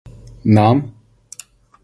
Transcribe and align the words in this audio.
نام؟ 0.45 0.91